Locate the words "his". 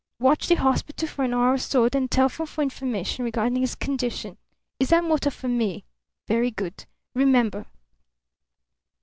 3.61-3.75